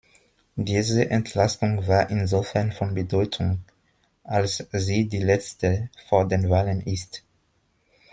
Diese 0.55 1.11
Entlastung 1.11 1.85
war 1.87 2.09
insofern 2.09 2.71
von 2.71 2.95
Bedeutung, 2.95 3.63
als 4.23 4.65
sie 4.71 5.07
die 5.07 5.19
letzte 5.21 5.91
vor 6.09 6.27
den 6.27 6.49
Wahlen 6.49 6.81
ist. 6.81 7.21